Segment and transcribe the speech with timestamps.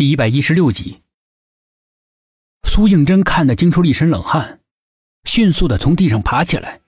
[0.00, 1.02] 第一百一十六集，
[2.64, 4.60] 苏应真看得惊出了一身冷汗，
[5.24, 6.80] 迅速的从地上爬起来，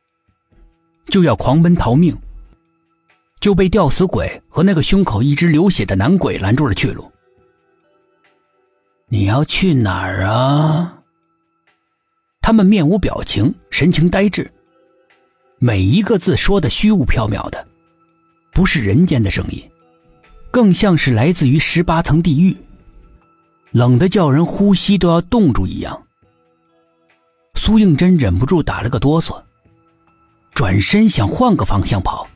[1.09, 2.17] 就要狂奔逃命，
[3.39, 7.13] 就被吊死鬼和那个胸口一直流血的男鬼拦住了去路。
[9.09, 11.03] 你要去哪儿啊？
[12.41, 14.51] 他们面无表情，神情呆滞，
[15.59, 17.69] 每一个字说的虚无缥缈的，
[18.55, 19.63] 不是人间的声音，
[20.51, 22.57] 更像是来自于十八层地狱。
[23.73, 26.01] 冷的叫人呼吸都要冻住一样。
[27.55, 29.43] 苏应真忍不住打了个哆嗦，
[30.55, 32.27] 转身想换个方向跑。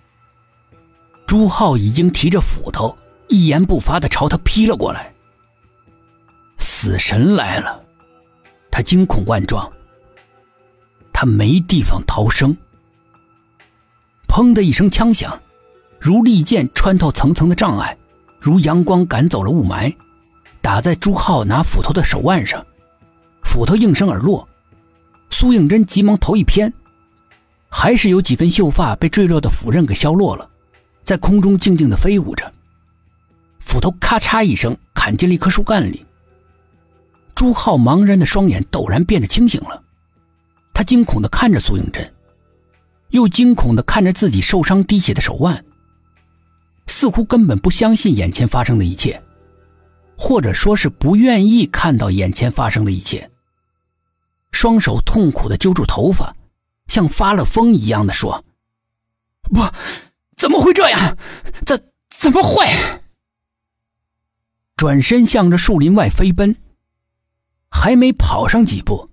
[1.27, 2.97] 朱浩已经提着斧头，
[3.29, 5.13] 一言不发的朝他劈了过来。
[6.59, 7.83] 死神来了，
[8.71, 9.71] 他惊恐万状。
[11.13, 12.57] 他没地方逃生。
[14.29, 15.39] 砰的一声枪响，
[15.99, 17.97] 如利剑穿透层层的障碍，
[18.41, 19.95] 如阳光赶走了雾霾。
[20.67, 22.67] 打在朱浩拿斧头的手腕上，
[23.45, 24.49] 斧头应声而落。
[25.31, 26.73] 苏应真急忙头一偏，
[27.69, 30.51] 还是有几根秀发被坠落的斧刃给削落了，
[31.05, 32.53] 在空中静静的飞舞着。
[33.61, 36.05] 斧头咔嚓一声砍进了一棵树干里。
[37.37, 39.81] 朱浩茫然的双眼陡然变得清醒了，
[40.75, 42.13] 他惊恐的看着苏应真，
[43.11, 45.65] 又惊恐的看着自己受伤滴血的手腕，
[46.89, 49.23] 似乎根本不相信眼前发生的一切。
[50.17, 53.31] 或者说是不愿意看到眼前发生的一切。
[54.53, 56.35] 双手痛苦的揪住头发，
[56.87, 58.45] 像发了疯一样的说
[59.53, 59.61] ：“不，
[60.37, 61.19] 怎么会这样？
[61.67, 62.67] 怎怎么会？”
[64.77, 66.57] 转身向着树林外飞奔。
[67.69, 69.11] 还没跑上几步，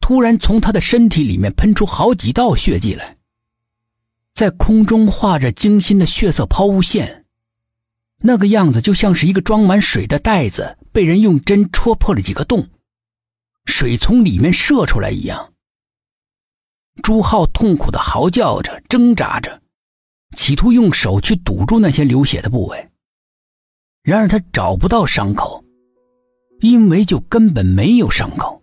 [0.00, 3.16] 突然从他的身体里面喷出好几道血迹来，
[4.34, 7.23] 在空中画着精心的血色抛物线。
[8.22, 12.68] 那个样子就像是一个装满水的袋子被人用针戳破了几个洞，
[13.66, 15.52] 水从里面射出来一样。
[17.02, 19.60] 朱浩痛苦的嚎叫着，挣扎着，
[20.36, 22.88] 企图用手去堵住那些流血的部位。
[24.02, 25.64] 然而他找不到伤口，
[26.60, 28.62] 因为就根本没有伤口。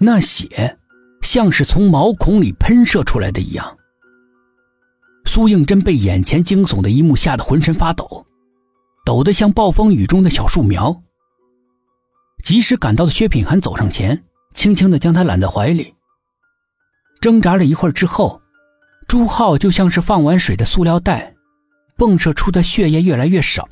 [0.00, 0.78] 那血
[1.22, 3.76] 像是从毛孔里喷射出来的一样。
[5.26, 8.24] 苏应真被眼前惊悚的一幕吓得浑身发抖。
[9.08, 10.94] 抖得像暴风雨中的小树苗。
[12.44, 15.94] 及时赶到的薛品涵走上前，轻轻的将他揽在怀里。
[17.18, 18.38] 挣扎了一会儿之后，
[19.06, 21.34] 朱浩就像是放完水的塑料袋，
[21.96, 23.66] 迸射出的血液越来越少，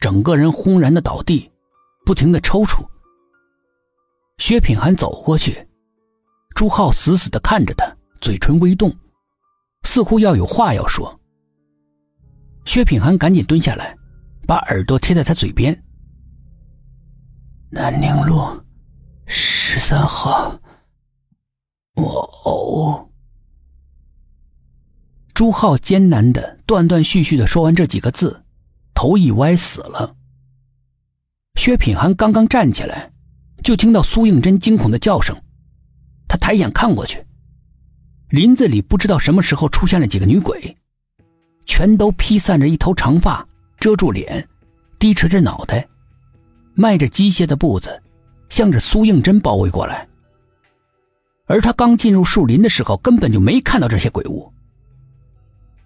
[0.00, 1.48] 整个人轰然的倒地，
[2.04, 2.84] 不停的抽搐。
[4.38, 5.68] 薛品涵走过去，
[6.56, 8.92] 朱浩死死的看着他，嘴唇微动，
[9.84, 11.16] 似乎要有话要说。
[12.64, 13.96] 薛品涵赶紧蹲下来。
[14.48, 15.84] 把耳朵贴在他嘴边。
[17.68, 18.40] 南宁路
[19.26, 20.58] 十三号，
[21.94, 23.08] 我呕。
[25.34, 28.42] 朱浩艰难的、断断续续的说完这几个字，
[28.94, 30.16] 头一歪死了。
[31.56, 33.12] 薛品涵刚刚站起来，
[33.62, 35.36] 就听到苏应真惊恐的叫声。
[36.26, 37.22] 他抬眼看过去，
[38.30, 40.74] 林子里不知道什么时候出现了几个女鬼，
[41.66, 43.46] 全都披散着一头长发。
[43.78, 44.46] 遮住脸，
[44.98, 45.86] 低垂着脑袋，
[46.74, 48.02] 迈着机械的步子，
[48.48, 50.06] 向着苏应真包围过来。
[51.46, 54.52] 而他刚进入树林的时候，根本就没看到这些鬼物。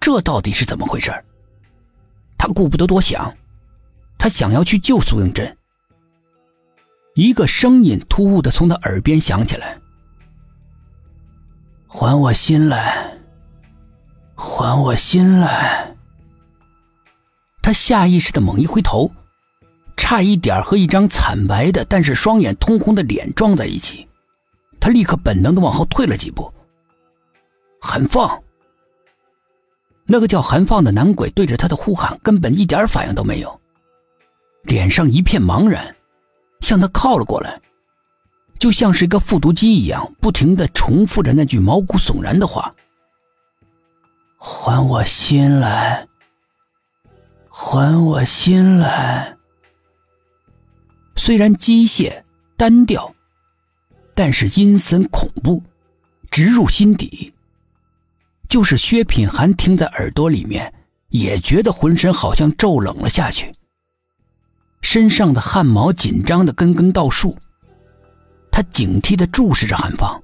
[0.00, 1.12] 这到底是怎么回事？
[2.38, 3.32] 他顾不得多想，
[4.19, 5.56] 他想要去救苏应真。
[7.14, 9.78] 一个声音突兀的从他耳边响起来
[11.86, 13.19] ：“还我心来，
[14.34, 15.91] 还我心来。”
[17.62, 19.10] 他下意识的猛一回头，
[19.96, 24.06] 差一点和一张惨白的但是双眼通红的脸撞在一起。
[24.80, 26.52] 他立刻本能的往后退了几步。
[27.80, 28.42] 韩放，
[30.04, 33.60] 那个叫韩放的男鬼对着他的呼喊根本一点反应都没有，
[34.64, 35.94] 脸上一片茫然，
[36.60, 37.60] 向他靠了过来，
[38.58, 42.75] 就像是一个复读机一样，不停的重复着那句毛骨悚然的话
[44.37, 46.06] ：“还我心来。”
[47.54, 49.37] 还我心来。
[51.16, 52.25] 虽然机械
[52.56, 53.14] 单调，
[54.14, 55.62] 但是阴森恐怖，
[56.31, 57.34] 直入心底。
[58.49, 60.72] 就是薛品涵听在耳朵里面，
[61.08, 63.54] 也觉得浑身好像骤冷了下去，
[64.81, 67.37] 身上的汗毛紧张的根根倒竖。
[68.50, 70.22] 他警惕的注视着韩放。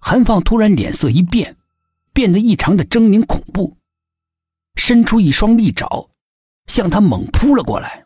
[0.00, 1.54] 韩放突然脸色一变，
[2.14, 3.76] 变得异常的狰狞恐怖。
[4.76, 6.08] 伸出一双利爪，
[6.66, 8.05] 向他猛扑了过来。